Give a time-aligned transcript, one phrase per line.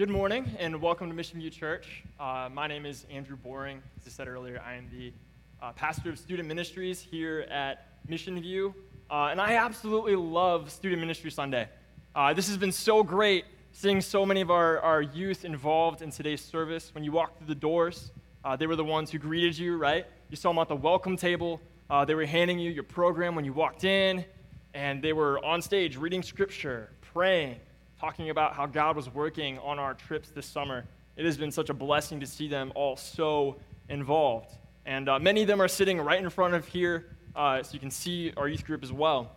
[0.00, 2.04] Good morning and welcome to Mission View Church.
[2.18, 3.82] Uh, my name is Andrew Boring.
[4.00, 5.12] As I said earlier, I am the
[5.60, 8.74] uh, pastor of student ministries here at Mission View.
[9.10, 11.68] Uh, and I absolutely love Student Ministry Sunday.
[12.14, 16.10] Uh, this has been so great seeing so many of our, our youth involved in
[16.10, 16.94] today's service.
[16.94, 18.10] When you walked through the doors,
[18.42, 20.06] uh, they were the ones who greeted you, right?
[20.30, 21.60] You saw them at the welcome table.
[21.90, 24.24] Uh, they were handing you your program when you walked in,
[24.72, 27.56] and they were on stage reading scripture, praying,
[28.00, 30.86] talking about how God was working on our trips this summer.
[31.18, 33.56] It has been such a blessing to see them all so
[33.90, 34.56] involved.
[34.86, 37.78] And uh, many of them are sitting right in front of here, uh, so you
[37.78, 39.36] can see our youth group as well.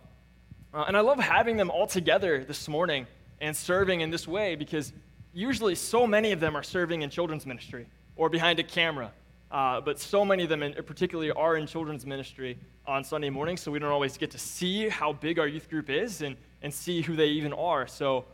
[0.72, 3.06] Uh, and I love having them all together this morning
[3.38, 4.94] and serving in this way because
[5.34, 9.12] usually so many of them are serving in children's ministry or behind a camera.
[9.50, 13.58] Uh, but so many of them, in, particularly, are in children's ministry on Sunday morning,
[13.58, 16.72] so we don't always get to see how big our youth group is and, and
[16.72, 17.86] see who they even are.
[17.86, 18.24] So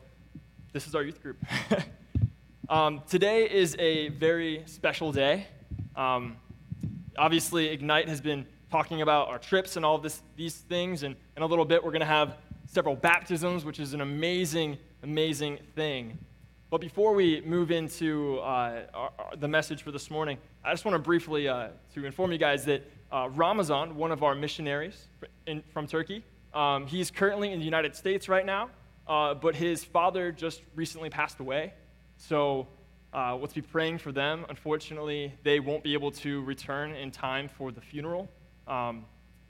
[0.72, 1.36] this is our youth group.
[2.68, 5.46] um, today is a very special day.
[5.96, 6.36] Um,
[7.18, 11.16] obviously, Ignite has been talking about our trips and all of this, these things, and
[11.36, 12.36] in a little bit, we're going to have
[12.66, 16.16] several baptisms, which is an amazing, amazing thing.
[16.70, 20.84] But before we move into uh, our, our, the message for this morning, I just
[20.84, 25.08] want to briefly uh, to inform you guys that uh, Ramazan, one of our missionaries
[25.48, 28.70] in, from Turkey, um, he's currently in the United States right now.
[29.10, 31.74] Uh, but his father just recently passed away.
[32.16, 32.68] So
[33.12, 34.46] uh, let's be praying for them.
[34.48, 38.30] Unfortunately, they won't be able to return in time for the funeral,
[38.68, 39.04] um,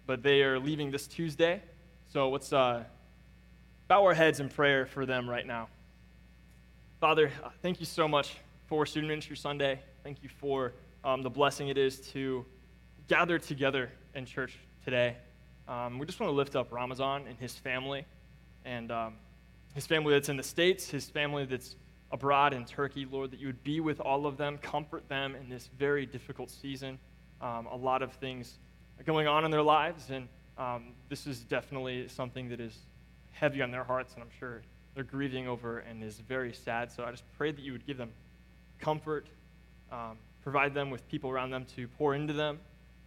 [0.07, 1.63] but they are leaving this Tuesday.
[2.09, 2.85] So let's uh,
[3.87, 5.69] bow our heads in prayer for them right now.
[6.99, 8.37] Father, uh, thank you so much
[8.67, 9.79] for Student Ministry Sunday.
[10.03, 10.73] Thank you for
[11.05, 12.47] um, the blessing it is to
[13.09, 15.19] gather together in church today.
[15.69, 18.07] Um, we just want to lift up Ramazan and his family.
[18.65, 19.17] And um,
[19.75, 21.77] his family that's in the States, his family that's
[22.13, 25.49] abroad in Turkey, Lord, that you would be with all of them, comfort them in
[25.49, 26.99] this very difficult season.
[27.41, 28.59] Um, a lot of things
[28.99, 30.29] are going on in their lives, and
[30.59, 32.87] um, this is definitely something that is
[33.31, 34.63] heavy on their hearts, and I'm sure
[34.95, 36.91] they're grieving over and is very sad.
[36.91, 38.11] So I just pray that you would give them
[38.81, 39.29] comfort,
[39.93, 42.59] um, provide them with people around them to pour into them,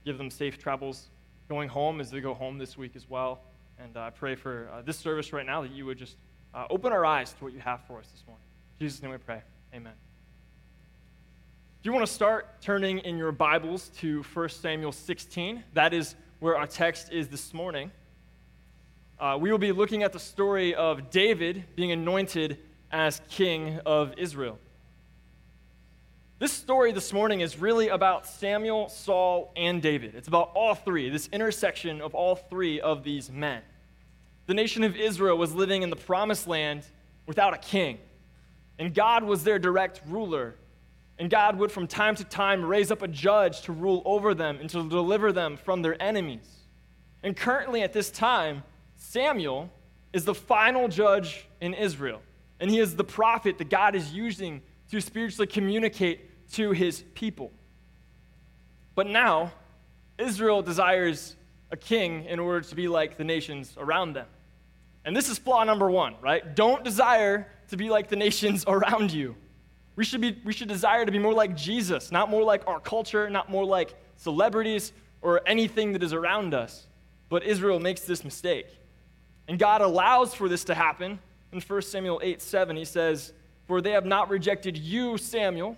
[0.06, 1.10] give them safe travels
[1.50, 3.42] going home as they go home this week as well.
[3.78, 6.16] And uh, I pray for uh, this service right now that you would just
[6.54, 8.46] uh, open our eyes to what you have for us this morning.
[8.80, 9.42] In Jesus' name we pray.
[9.74, 9.94] Amen.
[11.82, 15.64] Do you want to start turning in your Bibles to 1 Samuel 16?
[15.74, 17.92] That is where our text is this morning.
[19.20, 22.60] Uh, we will be looking at the story of David being anointed
[22.92, 24.60] as king of Israel.
[26.40, 30.16] This story this morning is really about Samuel, Saul, and David.
[30.16, 33.62] It's about all three, this intersection of all three of these men
[34.46, 36.86] the nation of Israel was living in the promised land
[37.26, 37.98] without a king.
[38.78, 40.56] And God was their direct ruler.
[41.20, 44.58] And God would, from time to time, raise up a judge to rule over them
[44.60, 46.48] and to deliver them from their enemies.
[47.22, 48.64] And currently, at this time,
[48.96, 49.70] Samuel
[50.12, 52.22] is the final judge in Israel.
[52.60, 54.62] And he is the prophet that God is using
[54.92, 57.52] to spiritually communicate to his people.
[58.96, 59.52] But now,
[60.18, 61.36] Israel desires
[61.74, 64.28] a king in order to be like the nations around them.
[65.06, 66.56] And this is flaw number one, right?
[66.56, 69.36] Don't desire to be like the nations around you.
[69.96, 72.80] We should, be, we should desire to be more like Jesus, not more like our
[72.80, 76.86] culture, not more like celebrities or anything that is around us.
[77.30, 78.68] But Israel makes this mistake.
[79.48, 81.20] And God allows for this to happen.
[81.52, 83.34] In 1 Samuel 8 7, he says,
[83.68, 85.76] For they have not rejected you, Samuel,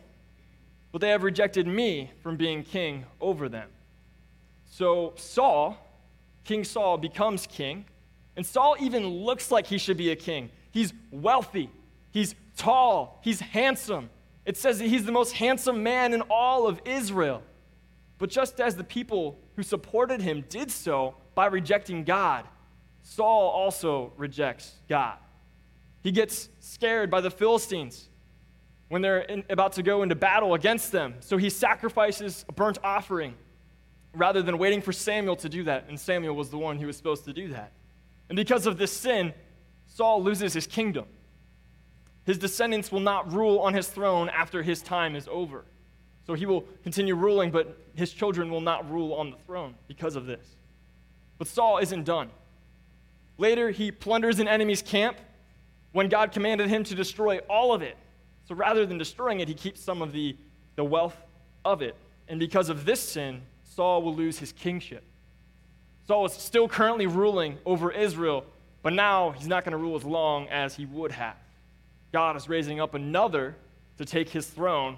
[0.91, 3.69] but they have rejected me from being king over them.
[4.65, 5.84] So Saul
[6.45, 7.85] King Saul becomes king.
[8.37, 10.49] And Saul even looks like he should be a king.
[10.71, 11.69] He's wealthy,
[12.11, 14.09] he's tall, he's handsome.
[14.45, 17.41] It says that he's the most handsome man in all of Israel.
[18.19, 22.45] But just as the people who supported him did so by rejecting God,
[23.01, 25.17] Saul also rejects God.
[26.01, 28.09] He gets scared by the Philistines
[28.89, 31.15] when they're in, about to go into battle against them.
[31.19, 33.33] So he sacrifices a burnt offering
[34.15, 35.85] rather than waiting for Samuel to do that.
[35.87, 37.71] And Samuel was the one who was supposed to do that.
[38.29, 39.33] And because of this sin,
[39.87, 41.05] Saul loses his kingdom.
[42.25, 45.63] His descendants will not rule on his throne after his time is over.
[46.25, 50.15] So he will continue ruling, but his children will not rule on the throne because
[50.15, 50.55] of this.
[51.37, 52.31] But Saul isn't done.
[53.37, 55.17] Later, he plunders an enemy's camp
[55.91, 57.95] when God commanded him to destroy all of it.
[58.47, 60.35] So rather than destroying it, he keeps some of the,
[60.75, 61.17] the wealth
[61.63, 61.95] of it.
[62.27, 63.41] And because of this sin,
[63.75, 65.03] Saul will lose his kingship.
[66.07, 68.45] Saul is still currently ruling over Israel,
[68.81, 71.35] but now he's not going to rule as long as he would have.
[72.13, 73.55] God is raising up another
[73.97, 74.97] to take his throne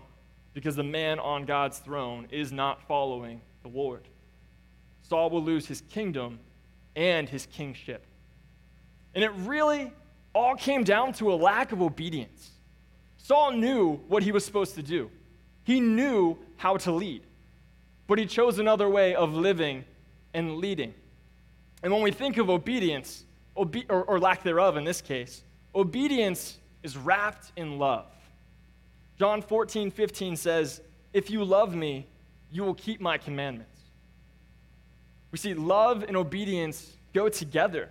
[0.53, 4.07] because the man on God's throne is not following the Lord.
[5.01, 6.39] Saul will lose his kingdom
[6.95, 8.05] and his kingship.
[9.15, 9.91] And it really
[10.35, 12.51] all came down to a lack of obedience.
[13.17, 15.09] Saul knew what he was supposed to do,
[15.63, 17.23] he knew how to lead,
[18.07, 19.83] but he chose another way of living
[20.33, 20.93] and leading.
[21.83, 23.25] And when we think of obedience,
[23.55, 25.43] obe- or, or lack thereof in this case,
[25.75, 28.05] obedience is wrapped in love.
[29.19, 30.81] John 14, 15 says,
[31.13, 32.07] If you love me,
[32.51, 33.79] you will keep my commandments.
[35.31, 37.89] We see love and obedience go together,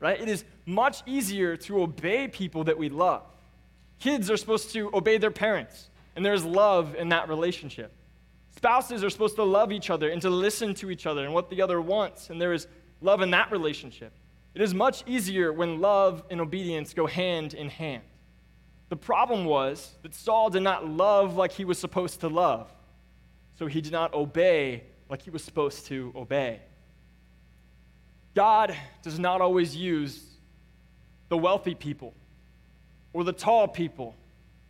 [0.00, 0.20] right?
[0.20, 3.22] It is much easier to obey people that we love.
[4.00, 7.92] Kids are supposed to obey their parents, and there's love in that relationship.
[8.56, 11.50] Spouses are supposed to love each other and to listen to each other and what
[11.50, 12.66] the other wants, and there is
[13.00, 14.12] love in that relationship.
[14.54, 18.04] It is much easier when love and obedience go hand in hand.
[18.88, 22.72] The problem was that Saul did not love like he was supposed to love,
[23.58, 26.60] so he did not obey like he was supposed to obey.
[28.34, 30.22] God does not always use
[31.28, 32.14] the wealthy people
[33.12, 34.14] or the tall people,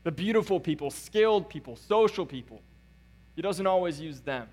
[0.02, 2.62] the beautiful people, skilled people, social people.
[3.36, 4.48] He doesn't always use them.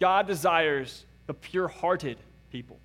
[0.00, 2.18] God desires the pure hearted
[2.50, 2.78] people.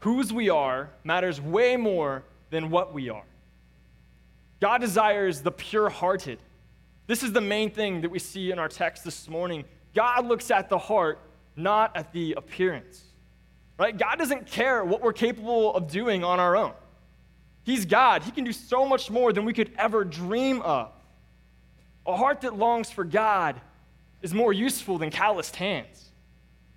[0.00, 3.24] Whose we are matters way more than what we are.
[4.60, 6.38] God desires the pure hearted.
[7.06, 9.64] This is the main thing that we see in our text this morning.
[9.94, 11.18] God looks at the heart,
[11.56, 13.04] not at the appearance.
[13.78, 13.96] Right?
[13.96, 16.72] God doesn't care what we're capable of doing on our own.
[17.62, 18.22] He's God.
[18.22, 20.92] He can do so much more than we could ever dream of.
[22.06, 23.60] A heart that longs for God
[24.22, 26.10] is more useful than calloused hands.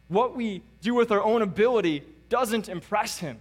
[0.07, 3.39] What we do with our own ability doesn't impress him.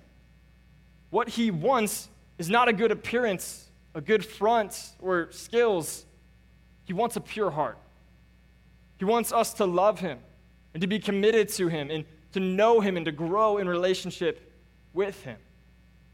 [1.10, 2.08] What he wants
[2.38, 6.06] is not a good appearance, a good front, or skills.
[6.84, 7.78] He wants a pure heart.
[8.98, 10.18] He wants us to love him
[10.74, 14.52] and to be committed to him and to know him and to grow in relationship
[14.92, 15.36] with him.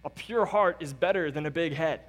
[0.04, 2.00] A pure heart is better than a big head.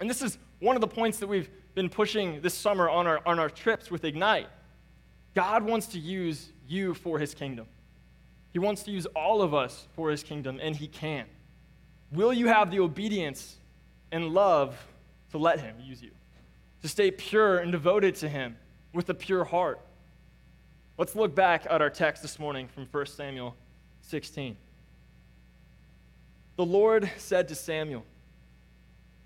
[0.00, 3.20] And this is one of the points that we've been pushing this summer on our,
[3.24, 4.48] on our trips with Ignite.
[5.38, 7.68] God wants to use you for his kingdom.
[8.52, 11.26] He wants to use all of us for his kingdom, and he can.
[12.10, 13.54] Will you have the obedience
[14.10, 14.76] and love
[15.30, 16.10] to let him use you?
[16.82, 18.56] To stay pure and devoted to him
[18.92, 19.80] with a pure heart?
[20.98, 23.54] Let's look back at our text this morning from 1 Samuel
[24.02, 24.56] 16.
[26.56, 28.04] The Lord said to Samuel,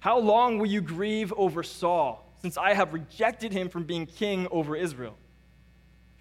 [0.01, 4.47] How long will you grieve over Saul, since I have rejected him from being king
[4.51, 5.17] over Israel?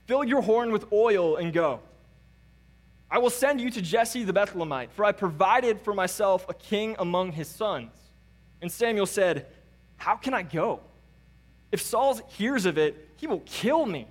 [0.05, 1.79] Fill your horn with oil and go.
[3.09, 6.95] I will send you to Jesse the Bethlehemite, for I provided for myself a king
[6.97, 7.91] among his sons.
[8.61, 9.47] And Samuel said,
[9.97, 10.79] How can I go?
[11.71, 14.07] If Saul hears of it, he will kill me.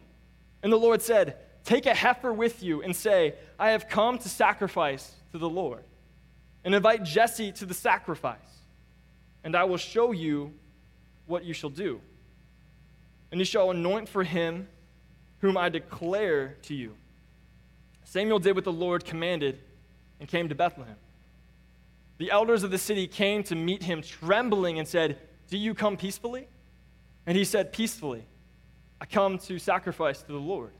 [0.62, 4.28] And the Lord said, Take a heifer with you and say, I have come to
[4.28, 5.84] sacrifice to the Lord.
[6.64, 8.38] And invite Jesse to the sacrifice,
[9.44, 10.52] and I will show you
[11.26, 12.00] what you shall do.
[13.30, 14.68] And you shall anoint for him
[15.40, 16.94] whom I declare to you.
[18.04, 19.58] Samuel did what the Lord commanded
[20.18, 20.96] and came to Bethlehem.
[22.18, 25.96] The elders of the city came to meet him trembling and said, Do you come
[25.96, 26.48] peacefully?
[27.26, 28.24] And he said, Peacefully.
[29.00, 30.72] I come to sacrifice to the Lord.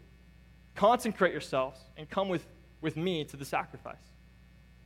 [0.75, 2.47] Consecrate yourselves and come with,
[2.83, 3.97] with me to the sacrifice.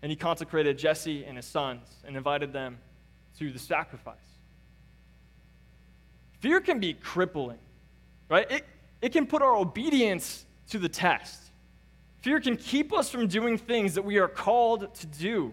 [0.02, 2.78] And he consecrated Jesse and his sons and invited them
[3.38, 4.16] to the sacrifice.
[6.38, 7.58] Fear can be crippling,
[8.28, 8.48] right?
[8.50, 8.64] It,
[9.04, 11.38] it can put our obedience to the test.
[12.22, 15.52] Fear can keep us from doing things that we are called to do.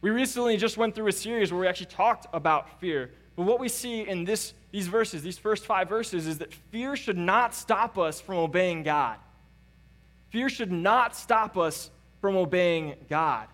[0.00, 3.10] We recently just went through a series where we actually talked about fear.
[3.36, 6.96] But what we see in this, these verses, these first five verses, is that fear
[6.96, 9.18] should not stop us from obeying God.
[10.30, 11.90] Fear should not stop us
[12.22, 13.48] from obeying God.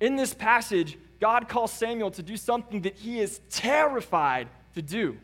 [0.00, 5.18] In this passage, God calls Samuel to do something that he is terrified to do.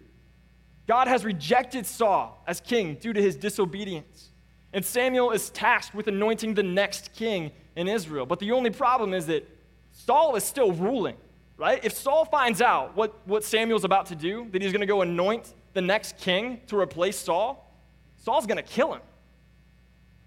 [0.90, 4.30] God has rejected Saul as king due to his disobedience.
[4.73, 8.26] And Samuel is tasked with anointing the next king in Israel.
[8.26, 9.49] But the only problem is that
[9.92, 11.14] Saul is still ruling,
[11.56, 11.78] right?
[11.85, 15.02] If Saul finds out what, what Samuel's about to do, that he's going to go
[15.02, 17.73] anoint the next king to replace Saul,
[18.16, 19.02] Saul's going to kill him.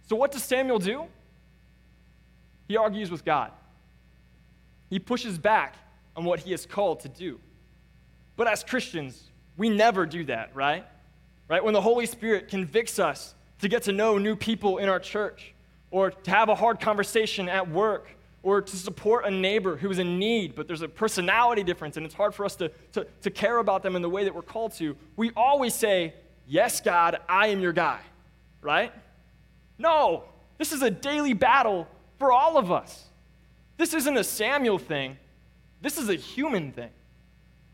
[0.07, 1.07] So what does Samuel do?
[2.69, 3.51] He argues with God.
[4.89, 5.75] He pushes back
[6.15, 7.41] on what he is called to do.
[8.37, 10.85] But as Christians, we never do that, right?
[11.47, 11.63] Right?
[11.63, 15.53] When the Holy Spirit convicts us to get to know new people in our church,
[15.91, 18.09] or to have a hard conversation at work,
[18.43, 22.05] or to support a neighbor who is in need, but there's a personality difference and
[22.05, 24.41] it's hard for us to, to, to care about them in the way that we're
[24.41, 26.13] called to, we always say,
[26.45, 28.01] Yes, God, I am your guy,
[28.61, 28.91] right?
[29.77, 30.25] No,
[30.57, 31.87] this is a daily battle
[32.19, 33.05] for all of us.
[33.77, 35.17] This isn't a Samuel thing,
[35.81, 36.89] this is a human thing.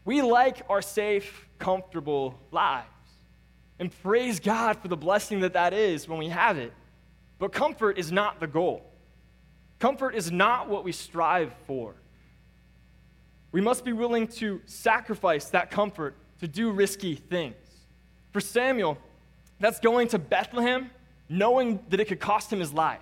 [0.09, 2.87] We like our safe, comfortable lives.
[3.77, 6.73] And praise God for the blessing that that is when we have it.
[7.37, 8.91] But comfort is not the goal.
[9.77, 11.93] Comfort is not what we strive for.
[13.51, 17.53] We must be willing to sacrifice that comfort to do risky things.
[18.31, 18.97] For Samuel,
[19.59, 20.89] that's going to Bethlehem
[21.29, 22.97] knowing that it could cost him his life.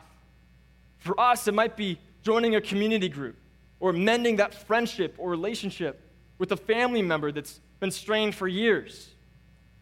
[0.97, 3.37] For us, it might be joining a community group
[3.79, 6.01] or mending that friendship or relationship
[6.37, 9.09] with a family member that's been strained for years.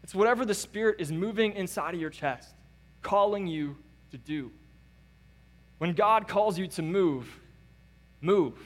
[0.02, 2.54] It's whatever the Spirit is moving inside of your chest,
[3.02, 3.76] calling you
[4.10, 4.52] to do.
[5.78, 7.40] When God calls you to move,
[8.20, 8.58] move.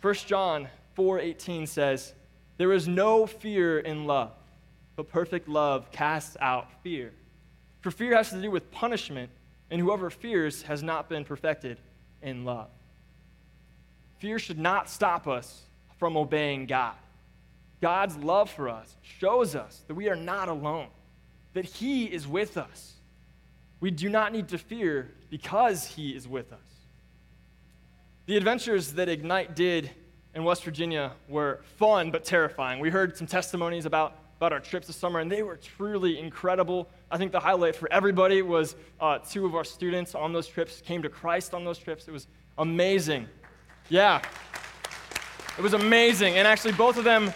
[0.00, 2.14] 1 John 4:18 says,
[2.58, 4.32] "There is no fear in love,
[4.96, 7.14] but perfect love casts out fear."
[7.80, 9.30] For fear has to do with punishment,
[9.70, 11.80] and whoever fears has not been perfected
[12.20, 12.70] in love.
[14.18, 15.68] Fear should not stop us
[16.02, 16.96] from obeying God.
[17.80, 20.88] God's love for us shows us that we are not alone,
[21.52, 22.94] that He is with us.
[23.78, 26.58] We do not need to fear because He is with us.
[28.26, 29.92] The adventures that Ignite did
[30.34, 32.80] in West Virginia were fun but terrifying.
[32.80, 36.88] We heard some testimonies about, about our trips this summer, and they were truly incredible.
[37.12, 40.80] I think the highlight for everybody was uh, two of our students on those trips
[40.80, 42.08] came to Christ on those trips.
[42.08, 42.26] It was
[42.58, 43.28] amazing.
[43.88, 44.20] Yeah.
[45.58, 46.36] It was amazing.
[46.36, 47.32] And actually, both of them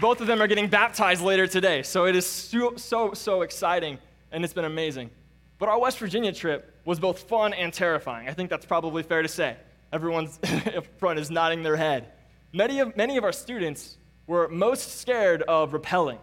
[0.00, 1.82] both of them are getting baptized later today.
[1.82, 3.98] So it is so, so, so exciting,
[4.30, 5.10] and it's been amazing.
[5.58, 8.28] But our West Virginia trip was both fun and terrifying.
[8.28, 9.56] I think that's probably fair to say.
[9.92, 10.28] Everyone
[10.76, 12.12] up front is nodding their head.
[12.52, 16.18] Many of, many of our students were most scared of rappelling,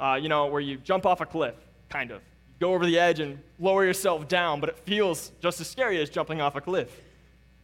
[0.00, 1.54] uh, you know, where you jump off a cliff,
[1.90, 2.22] kind of.
[2.22, 6.00] You Go over the edge and lower yourself down, but it feels just as scary
[6.00, 7.00] as jumping off a cliff,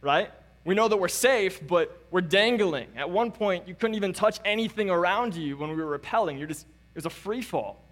[0.01, 0.29] right?
[0.63, 2.87] We know that we're safe, but we're dangling.
[2.95, 6.37] At one point, you couldn't even touch anything around you when we were rappelling.
[6.37, 7.83] You're just, it was a free fall,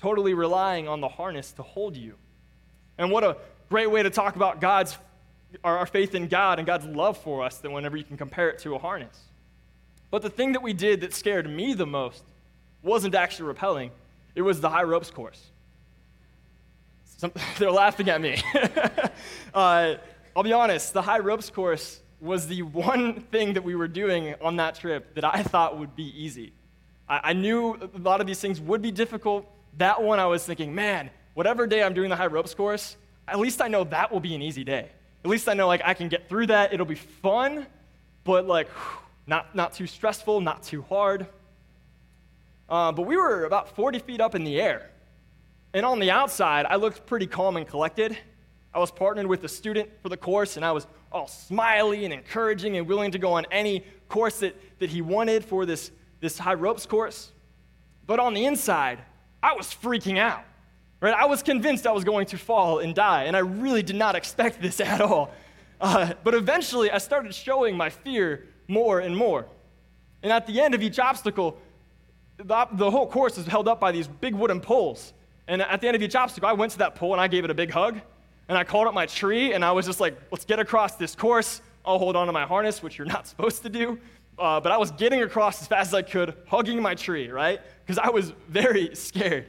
[0.00, 2.14] totally relying on the harness to hold you.
[2.98, 3.36] And what a
[3.68, 4.96] great way to talk about God's,
[5.64, 8.60] our, faith in God and God's love for us than whenever you can compare it
[8.60, 9.18] to a harness.
[10.10, 12.22] But the thing that we did that scared me the most
[12.82, 13.90] wasn't actually rappelling,
[14.36, 15.42] it was the high ropes course.
[17.16, 18.40] Some, they're laughing at me.
[19.54, 19.96] uh,
[20.36, 24.34] I'll be honest, the high ropes course was the one thing that we were doing
[24.42, 26.52] on that trip that I thought would be easy.
[27.08, 29.50] I, I knew a lot of these things would be difficult.
[29.78, 33.38] That one, I was thinking, man, whatever day I'm doing the high ropes course, at
[33.38, 34.90] least I know that will be an easy day.
[35.24, 36.74] At least I know like I can get through that.
[36.74, 37.66] It'll be fun,
[38.22, 38.68] but like
[39.26, 41.26] not, not too stressful, not too hard.
[42.68, 44.90] Uh, but we were about 40 feet up in the air.
[45.72, 48.18] And on the outside, I looked pretty calm and collected.
[48.76, 52.12] I was partnered with a student for the course, and I was all smiley and
[52.12, 55.90] encouraging and willing to go on any course that, that he wanted for this,
[56.20, 57.32] this high ropes course.
[58.06, 58.98] But on the inside,
[59.42, 60.44] I was freaking out.
[61.00, 61.14] Right?
[61.14, 64.14] I was convinced I was going to fall and die, and I really did not
[64.14, 65.30] expect this at all.
[65.80, 69.46] Uh, but eventually, I started showing my fear more and more.
[70.22, 71.56] And at the end of each obstacle,
[72.36, 75.14] the, the whole course is held up by these big wooden poles.
[75.48, 77.42] And at the end of each obstacle, I went to that pole and I gave
[77.42, 78.02] it a big hug
[78.48, 81.14] and I called up my tree and I was just like, let's get across this
[81.14, 81.62] course.
[81.84, 83.98] I'll hold on to my harness, which you're not supposed to do.
[84.38, 87.60] Uh, but I was getting across as fast as I could, hugging my tree, right?
[87.84, 89.46] Because I was very scared.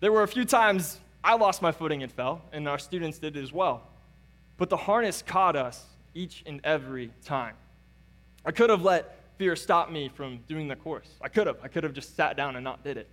[0.00, 3.36] There were a few times I lost my footing and fell, and our students did
[3.36, 3.88] as well.
[4.58, 5.84] But the harness caught us
[6.14, 7.54] each and every time.
[8.44, 11.08] I could have let fear stop me from doing the course.
[11.20, 11.58] I could have.
[11.62, 13.08] I could have just sat down and not did it.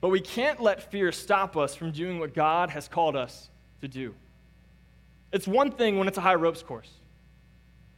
[0.00, 3.50] But we can't let fear stop us from doing what God has called us
[3.80, 4.14] to do.
[5.32, 6.90] It's one thing when it's a high ropes course.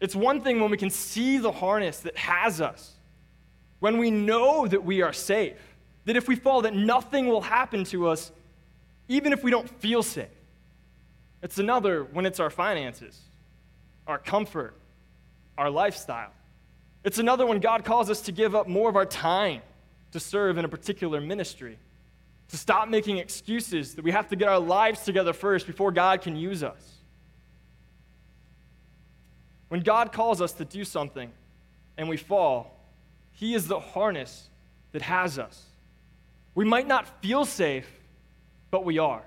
[0.01, 2.95] It's one thing when we can see the harness that has us,
[3.81, 5.59] when we know that we are safe,
[6.07, 8.33] that if we fall, that nothing will happen to us,
[9.09, 10.29] even if we don't feel safe.
[11.43, 13.19] It's another when it's our finances,
[14.07, 14.75] our comfort,
[15.59, 16.33] our lifestyle.
[17.05, 19.61] It's another when God calls us to give up more of our time
[20.13, 21.79] to serve in a particular ministry
[22.51, 26.21] to stop making excuses that we have to get our lives together first before God
[26.21, 26.97] can use us.
[29.69, 31.31] When God calls us to do something
[31.97, 32.77] and we fall,
[33.33, 34.51] He is the harness
[34.91, 35.65] that has us.
[36.57, 37.89] We might not feel safe,
[38.73, 39.23] but we are.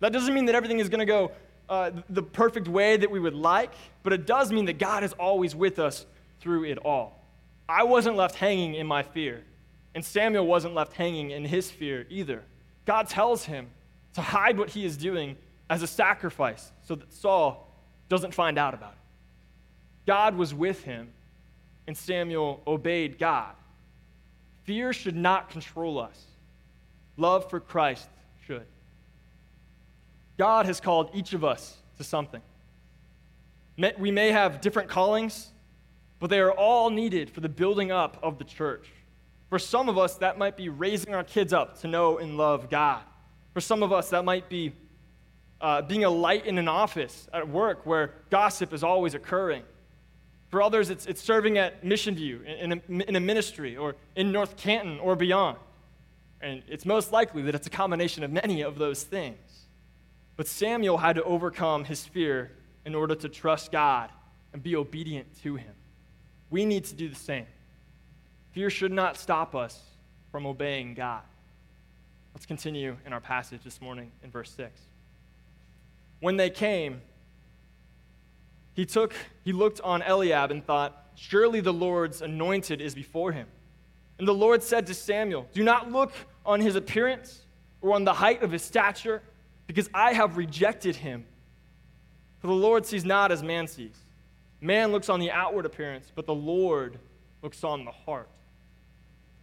[0.00, 1.30] That doesn't mean that everything is going to go
[1.68, 5.12] uh, the perfect way that we would like, but it does mean that God is
[5.12, 6.04] always with us
[6.40, 7.24] through it all.
[7.68, 9.44] I wasn't left hanging in my fear,
[9.94, 12.42] and Samuel wasn't left hanging in his fear either.
[12.86, 13.68] God tells him
[14.14, 15.36] to hide what he is doing
[15.68, 17.68] as a sacrifice so that Saul
[18.08, 18.98] doesn't find out about it.
[20.06, 21.10] God was with him,
[21.86, 23.54] and Samuel obeyed God.
[24.64, 26.24] Fear should not control us,
[27.16, 28.08] love for Christ
[28.46, 28.66] should.
[30.36, 32.40] God has called each of us to something.
[33.98, 35.50] We may have different callings,
[36.18, 38.88] but they are all needed for the building up of the church.
[39.50, 42.70] For some of us, that might be raising our kids up to know and love
[42.70, 43.02] God.
[43.52, 44.72] For some of us, that might be
[45.60, 49.64] uh, being a light in an office at work where gossip is always occurring.
[50.50, 54.30] For others, it's, it's serving at Mission View in, a, in a ministry or in
[54.30, 55.58] North Canton or beyond.
[56.40, 59.66] And it's most likely that it's a combination of many of those things.
[60.36, 62.52] But Samuel had to overcome his fear
[62.86, 64.10] in order to trust God
[64.52, 65.74] and be obedient to him.
[66.50, 67.46] We need to do the same.
[68.52, 69.80] Fear should not stop us
[70.30, 71.22] from obeying God.
[72.34, 74.80] Let's continue in our passage this morning in verse 6.
[76.20, 77.02] When they came,
[78.74, 79.14] he took
[79.44, 83.48] he looked on Eliab and thought, "Surely the Lord's anointed is before him."
[84.18, 86.12] And the Lord said to Samuel, "Do not look
[86.44, 87.44] on his appearance
[87.80, 89.22] or on the height of his stature,
[89.66, 91.26] because I have rejected him.
[92.40, 93.98] For the Lord sees not as man sees.
[94.60, 96.98] Man looks on the outward appearance, but the Lord
[97.42, 98.28] looks on the heart.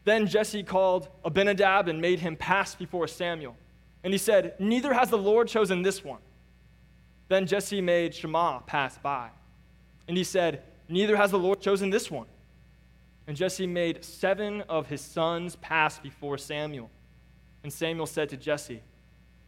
[0.08, 3.58] Then Jesse called Abinadab and made him pass before Samuel.
[4.06, 6.22] And he said, Neither has the Lord chosen this one.
[7.28, 9.32] Then Jesse made Shammah pass by.
[10.08, 12.28] And he said, Neither has the Lord chosen this one.
[13.28, 16.90] And Jesse made seven of his sons pass before Samuel.
[17.64, 18.82] And Samuel said to Jesse,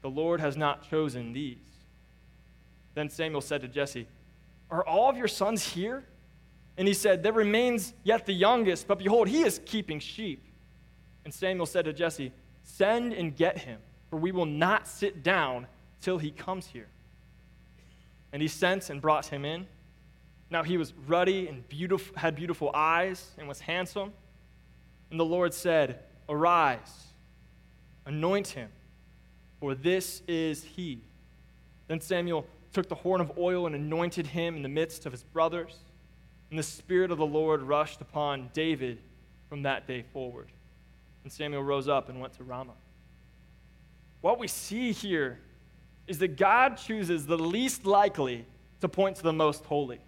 [0.02, 1.58] the Lord has not chosen these.
[2.96, 4.10] Then Samuel said to Jesse,
[4.70, 6.04] Are all of your sons here?
[6.78, 10.44] And he said, There remains yet the youngest, but behold, he is keeping sheep.
[11.30, 12.32] And Samuel said to Jesse,
[12.64, 15.68] Send and get him, for we will not sit down
[16.02, 16.88] till he comes here.
[18.34, 19.68] And he sent and brought him in.
[20.50, 24.12] Now he was ruddy and beautiful, had beautiful eyes and was handsome.
[25.12, 27.14] And the Lord said, Arise,
[28.08, 28.72] anoint him
[29.60, 31.04] for this is he.
[31.88, 35.22] Then Samuel took the horn of oil and anointed him in the midst of his
[35.22, 35.76] brothers.
[36.50, 38.98] And the Spirit of the Lord rushed upon David
[39.48, 40.48] from that day forward.
[41.24, 42.74] And Samuel rose up and went to Ramah.
[44.22, 45.40] What we see here
[46.08, 48.46] is that God chooses the least likely
[48.82, 50.00] to point to the most holy.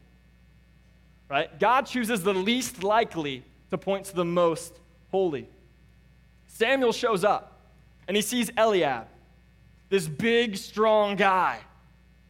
[1.30, 1.60] Right?
[1.60, 4.74] God chooses the least likely to point to the most
[5.12, 5.48] holy.
[6.48, 7.70] Samuel shows up
[8.08, 9.08] and he sees Eliab
[9.90, 11.60] this big, strong guy.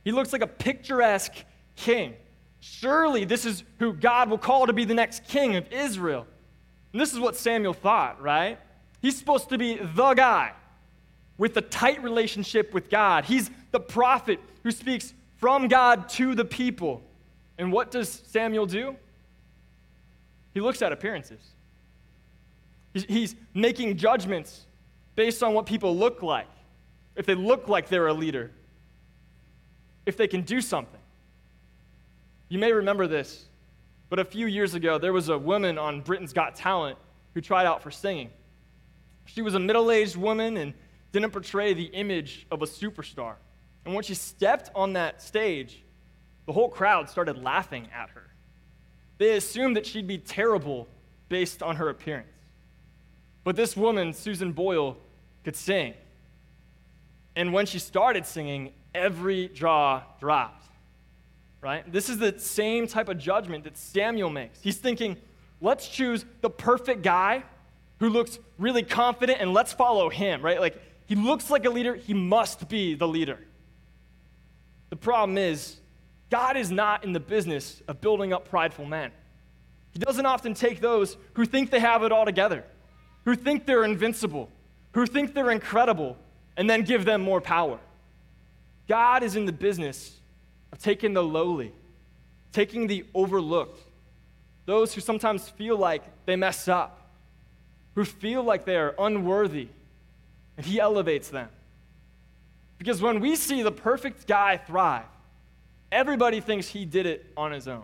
[0.04, 1.34] He looks like a picturesque
[1.76, 2.16] king.
[2.60, 6.26] Surely this is who God will call to be the next king of Israel.
[6.92, 8.60] And this is what Samuel thought, right?
[9.02, 10.54] He's supposed to be the guy
[11.38, 13.26] with a tight relationship with God.
[13.26, 17.02] He's the prophet who speaks from God to the people.
[17.58, 18.96] And what does Samuel do?
[20.54, 21.40] He looks at appearances.
[22.94, 24.66] He's making judgments
[25.16, 26.48] based on what people look like
[27.16, 28.52] if they look like they're a leader,
[30.06, 31.00] if they can do something.
[32.50, 33.46] You may remember this,
[34.10, 36.98] but a few years ago, there was a woman on Britain's Got Talent
[37.34, 38.30] who tried out for singing.
[39.34, 40.74] She was a middle aged woman and
[41.12, 43.36] didn't portray the image of a superstar.
[43.86, 45.84] And when she stepped on that stage,
[46.46, 48.30] the whole crowd started laughing at her.
[49.18, 50.88] They assumed that she'd be terrible
[51.30, 52.28] based on her appearance.
[53.44, 54.98] But this woman, Susan Boyle,
[55.44, 55.94] could sing.
[57.36, 60.66] And when she started singing, every jaw dropped.
[61.62, 61.90] Right?
[61.92, 64.60] This is the same type of judgment that Samuel makes.
[64.62, 65.16] He's thinking,
[65.62, 67.44] let's choose the perfect guy
[68.02, 70.60] who looks really confident and let's follow him, right?
[70.60, 73.38] Like, he looks like a leader, he must be the leader.
[74.90, 75.78] The problem is,
[76.32, 79.12] God is not in the business of building up prideful men.
[79.92, 82.64] He doesn't often take those who think they have it all together,
[83.24, 84.50] who think they're invincible,
[84.94, 86.18] who think they're incredible,
[86.58, 87.78] and then give them more power.
[88.88, 90.20] God is in the business
[90.72, 91.72] of taking the lowly,
[92.52, 93.80] taking the overlooked,
[94.66, 96.98] those who sometimes feel like they mess up,
[97.96, 99.68] who feel like they are unworthy,
[100.58, 101.50] and He elevates them.
[102.82, 105.06] Because when we see the perfect guy thrive,
[105.92, 107.84] everybody thinks he did it on his own.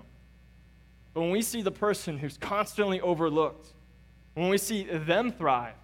[1.13, 3.67] But when we see the person who's constantly overlooked,
[4.33, 5.75] when we see them thrive,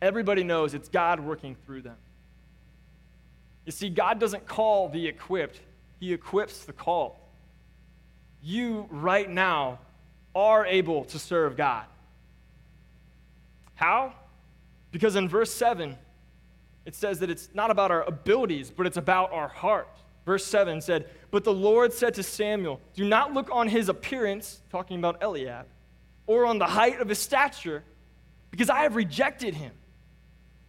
[0.00, 1.96] everybody knows it's God working through them.
[3.66, 5.60] You see, God doesn't call the equipped,
[5.98, 7.16] he equips the called.
[8.40, 9.80] You, right now,
[10.32, 11.86] are able to serve God.
[13.78, 14.12] How?
[14.90, 15.96] Because in verse 7,
[16.84, 19.88] it says that it's not about our abilities, but it's about our heart.
[20.26, 24.62] Verse 7 said, But the Lord said to Samuel, Do not look on his appearance,
[24.68, 25.66] talking about Eliab,
[26.26, 27.84] or on the height of his stature,
[28.50, 29.70] because I have rejected him.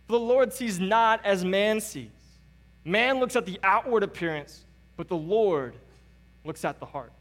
[0.05, 2.11] For the Lord sees not as man sees.
[2.85, 4.65] Man looks at the outward appearance,
[4.97, 5.73] but the Lord
[6.45, 7.11] looks at the heart.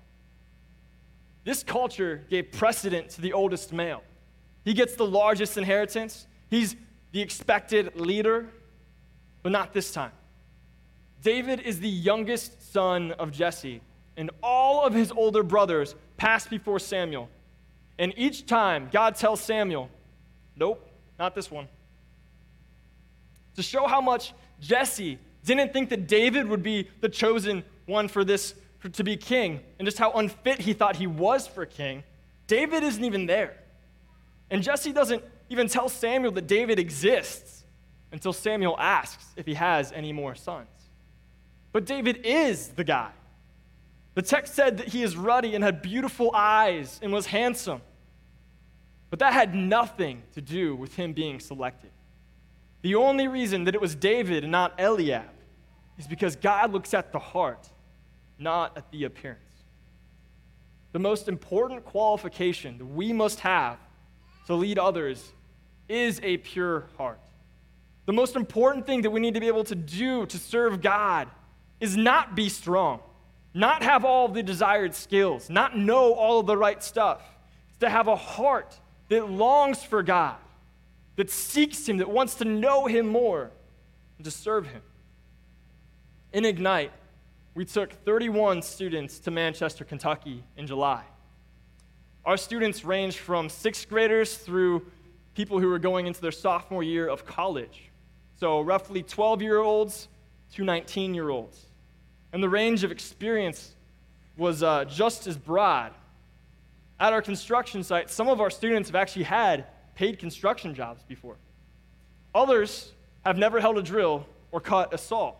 [1.44, 4.02] This culture gave precedent to the oldest male.
[4.68, 6.76] He gets the largest inheritance, he's
[7.12, 8.50] the expected leader,
[9.42, 10.12] but not this time.
[11.22, 13.80] David is the youngest son of Jesse,
[14.18, 17.30] and all of his older brothers passed before Samuel.
[17.98, 19.88] And each time, God tells Samuel,
[20.54, 20.86] Nope,
[21.18, 21.66] not this one.
[23.56, 28.22] To show how much Jesse didn't think that David would be the chosen one for
[28.22, 32.04] this for, to be king, and just how unfit he thought he was for king,
[32.46, 33.56] David isn't even there.
[34.50, 37.64] And Jesse doesn't even tell Samuel that David exists
[38.12, 40.68] until Samuel asks if he has any more sons.
[41.72, 43.10] But David is the guy.
[44.14, 47.82] The text said that he is ruddy and had beautiful eyes and was handsome.
[49.10, 51.90] But that had nothing to do with him being selected.
[52.82, 55.30] The only reason that it was David and not Eliab
[55.98, 57.68] is because God looks at the heart,
[58.38, 59.42] not at the appearance.
[60.92, 63.78] The most important qualification that we must have
[64.48, 65.32] to lead others
[65.90, 67.20] is a pure heart.
[68.06, 71.28] The most important thing that we need to be able to do to serve God
[71.80, 73.00] is not be strong,
[73.52, 77.20] not have all the desired skills, not know all of the right stuff.
[77.68, 78.80] It's to have a heart
[79.10, 80.36] that longs for God,
[81.16, 83.50] that seeks Him, that wants to know Him more,
[84.16, 84.80] and to serve Him.
[86.32, 86.92] In Ignite,
[87.54, 91.04] we took 31 students to Manchester, Kentucky in July.
[92.28, 94.84] Our students range from sixth graders through
[95.34, 97.90] people who are going into their sophomore year of college.
[98.38, 100.08] So, roughly 12 year olds
[100.52, 101.64] to 19 year olds.
[102.34, 103.72] And the range of experience
[104.36, 105.94] was uh, just as broad.
[107.00, 109.64] At our construction site, some of our students have actually had
[109.94, 111.36] paid construction jobs before.
[112.34, 112.92] Others
[113.24, 115.34] have never held a drill or cut a saw.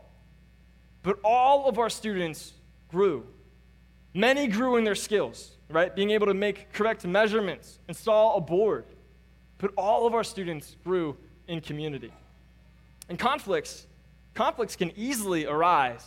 [1.02, 2.54] But all of our students
[2.90, 3.26] grew.
[4.14, 5.94] Many grew in their skills, right?
[5.94, 8.84] Being able to make correct measurements, install a board.
[9.58, 12.12] But all of our students grew in community.
[13.08, 13.86] And conflicts,
[14.34, 16.04] conflicts can easily arise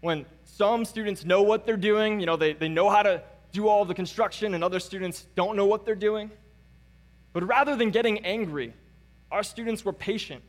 [0.00, 3.68] when some students know what they're doing, you know, they, they know how to do
[3.68, 6.30] all the construction, and other students don't know what they're doing.
[7.32, 8.74] But rather than getting angry,
[9.30, 10.42] our students were patient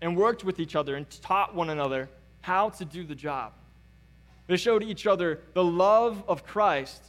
[0.00, 2.08] and worked with each other and taught one another
[2.40, 3.52] how to do the job.
[4.46, 7.02] They showed each other the love of Christ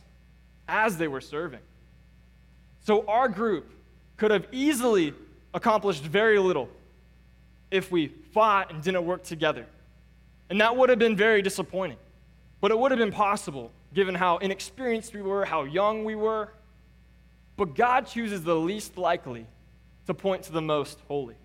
[0.69, 1.59] as they were serving.
[2.81, 3.71] So our group
[4.17, 5.13] could have easily
[5.53, 6.69] accomplished very little
[7.71, 9.65] if we fought and didn't work together.
[10.49, 11.97] And that would have been very disappointing.
[12.61, 16.49] But it would have been possible, given how inexperienced we were, how young we were.
[17.57, 19.45] But God chooses the least likely
[20.07, 21.35] to point to the most holy.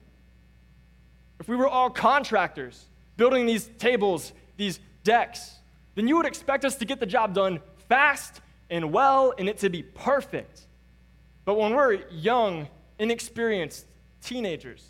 [1.38, 5.58] If we were all contractors building these tables, these decks,
[5.94, 8.40] then you would expect us to get the job done fast
[8.74, 10.62] and well and it to be perfect.
[11.44, 12.66] But when we're young,
[12.98, 13.86] inexperienced
[14.20, 14.84] teenagers,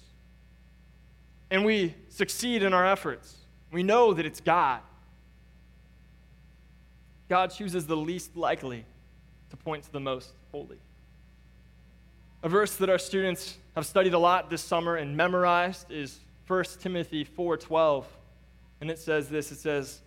[1.50, 3.36] and we succeed in our efforts,
[3.70, 4.80] we know that it's God.
[7.28, 8.86] God chooses the least likely
[9.50, 10.78] to point to the most holy.
[12.42, 16.80] A verse that our students have studied a lot this summer and memorized is 1
[16.80, 18.06] Timothy 4:12.
[18.80, 20.00] And it says this, it says,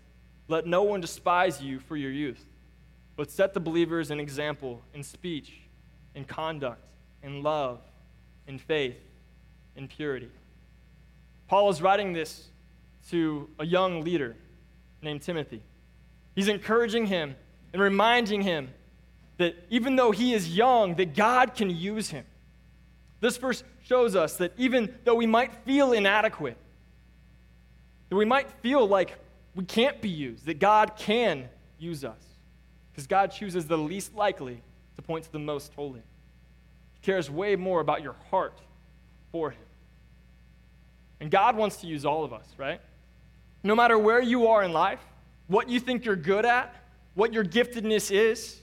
[0.47, 2.43] "Let no one despise you for your youth,
[3.17, 5.60] but set the believers an example in speech,
[6.15, 6.82] in conduct,
[7.21, 7.82] in love,
[8.47, 8.95] in faith,
[9.75, 10.32] in purity."
[11.49, 12.49] Paul is writing this
[13.10, 14.38] to a young leader
[15.01, 15.62] named Timothy.
[16.36, 17.36] He's encouraging him
[17.73, 18.73] and reminding him
[19.38, 22.25] that even though he is young, that God can use him.
[23.19, 26.58] This verse shows us that even though we might feel inadequate,
[28.10, 29.15] that we might feel like
[29.56, 31.49] we can't be used, that God can
[31.80, 32.26] use us.
[32.97, 34.60] Because God chooses the least likely
[34.95, 36.01] to point to the most holy.
[36.93, 38.60] He cares way more about your heart
[39.31, 39.62] for Him.
[41.19, 42.81] And God wants to use all of us, right?
[43.62, 44.99] No matter where you are in life,
[45.45, 46.73] what you think you're good at,
[47.13, 48.60] what your giftedness is,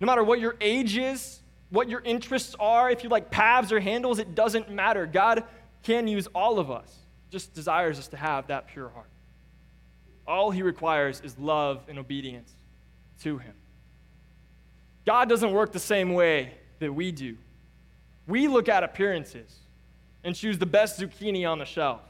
[0.00, 1.38] no matter what your age is,
[1.70, 5.06] what your interests are, if you like paths or handles, it doesn't matter.
[5.06, 5.44] God
[5.84, 6.92] can use all of us,
[7.30, 9.10] just desires us to have that pure heart.
[10.26, 12.52] All he requires is love and obedience
[13.22, 13.54] to him.
[15.04, 17.36] God doesn't work the same way that we do.
[18.26, 19.54] We look at appearances
[20.24, 22.00] and choose the best zucchini on the shelf.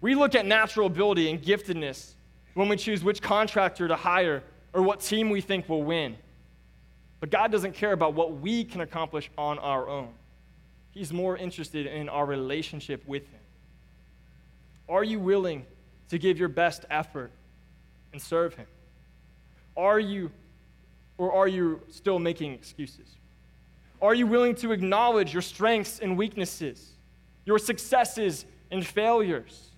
[0.00, 2.12] We look at natural ability and giftedness
[2.54, 6.16] when we choose which contractor to hire or what team we think will win.
[7.20, 10.10] But God doesn't care about what we can accomplish on our own.
[10.92, 13.40] He's more interested in our relationship with Him.
[14.88, 15.66] Are you willing
[16.08, 17.30] to give your best effort
[18.12, 18.66] and serve Him?
[19.80, 20.30] Are you,
[21.16, 23.16] or are you still making excuses?
[24.02, 26.90] Are you willing to acknowledge your strengths and weaknesses,
[27.46, 29.70] your successes and failures,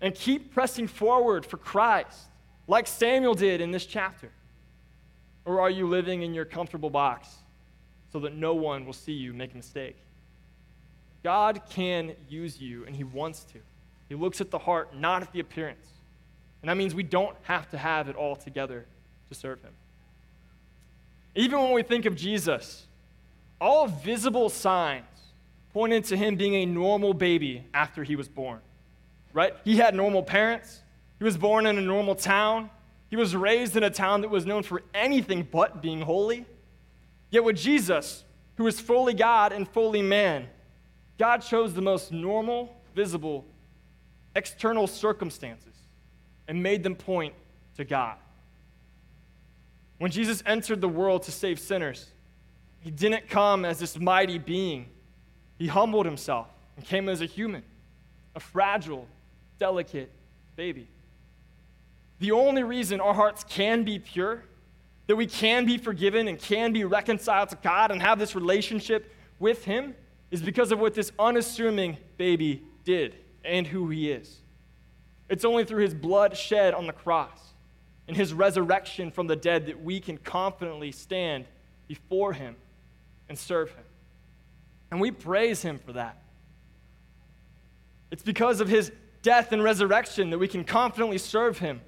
[0.00, 2.18] and keep pressing forward for Christ,
[2.66, 4.30] like Samuel did in this chapter?
[5.44, 7.28] Or are you living in your comfortable box
[8.10, 9.96] so that no one will see you make a mistake?
[11.22, 13.58] God can use you, and He wants to.
[14.08, 15.88] He looks at the heart, not at the appearance.
[16.62, 18.86] And that means we don't have to have it all together
[19.32, 19.72] to serve Him.
[21.34, 22.86] Even when we think of Jesus,
[23.60, 25.04] all visible signs
[25.72, 28.60] pointed to Him being a normal baby after He was born,
[29.32, 29.54] right?
[29.64, 30.82] He had normal parents,
[31.18, 32.70] He was born in a normal town,
[33.10, 36.44] He was raised in a town that was known for anything but being holy.
[37.30, 38.24] Yet with Jesus,
[38.56, 40.46] who was fully God and fully man,
[41.18, 43.46] God chose the most normal, visible,
[44.34, 45.74] external circumstances
[46.48, 47.34] and made them point
[47.76, 48.16] to God.
[50.02, 52.10] When Jesus entered the world to save sinners,
[52.80, 54.88] he didn't come as this mighty being.
[55.58, 57.62] He humbled himself and came as a human,
[58.34, 59.06] a fragile,
[59.60, 60.10] delicate
[60.56, 60.88] baby.
[62.18, 64.42] The only reason our hearts can be pure,
[65.06, 69.14] that we can be forgiven and can be reconciled to God and have this relationship
[69.38, 69.94] with Him,
[70.32, 74.38] is because of what this unassuming baby did and who he is.
[75.28, 77.51] It's only through his blood shed on the cross
[78.08, 81.44] and his resurrection from the dead that we can confidently stand
[81.88, 82.56] before him
[83.28, 83.84] and serve him.
[84.90, 86.20] And we praise him for that.
[88.10, 91.80] It's because of his death and resurrection that we can confidently serve him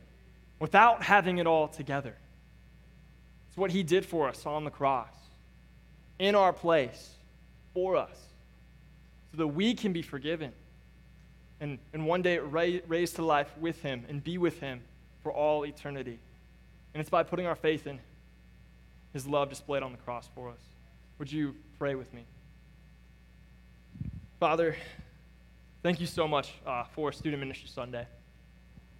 [0.59, 2.17] without having it all together.
[3.49, 5.15] It's what he did for us on the cross,
[6.19, 7.11] in our place,
[7.75, 8.17] for us
[9.35, 10.53] so that we can be forgiven
[11.61, 14.81] and, and one day raised to life with Him and be with Him
[15.25, 16.21] for all eternity.
[16.93, 17.99] And it's by putting our faith in
[19.13, 20.61] His love displayed on the cross for us.
[21.19, 22.23] Would you pray with me?
[24.39, 24.77] Father,
[25.83, 28.07] thank you so much uh, for Student Ministry Sunday.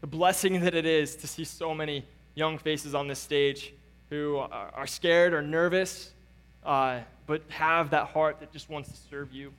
[0.01, 3.73] The blessing that it is to see so many young faces on this stage
[4.11, 6.13] who are, are scared or nervous,
[6.65, 9.53] uh, but have that heart that just wants to serve you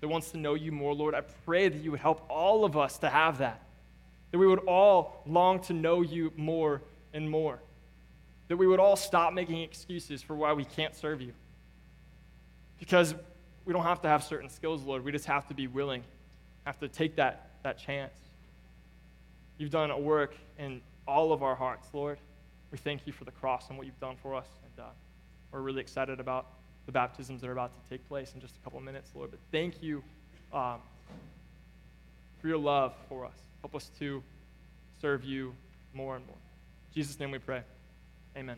[0.00, 1.14] that wants to know you more, Lord.
[1.14, 3.60] I pray that you would help all of us to have that.
[4.30, 7.58] That we would all long to know you more and more.
[8.48, 11.32] That we would all stop making excuses for why we can't serve you.
[12.78, 13.14] Because
[13.64, 15.04] we don't have to have certain skills, Lord.
[15.04, 16.02] We just have to be willing,
[16.64, 18.14] have to take that, that chance.
[19.58, 22.18] You've done a work in all of our hearts, Lord.
[22.70, 24.46] We thank you for the cross and what you've done for us.
[24.64, 24.88] And uh,
[25.52, 26.46] we're really excited about
[26.86, 29.30] the baptisms that are about to take place in just a couple minutes, Lord.
[29.30, 30.02] But thank you
[30.52, 30.80] um,
[32.40, 33.49] for your love for us.
[33.62, 34.22] Help us to
[35.00, 35.54] serve you
[35.92, 36.36] more and more.
[36.36, 37.62] In Jesus' name we pray.
[38.36, 38.56] Amen.